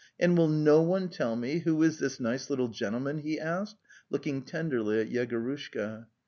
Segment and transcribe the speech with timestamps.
[0.19, 3.77] And will no one tell me who is this nice little gentle man?" he asked,
[4.09, 6.07] looking tenderly at Yegorushka.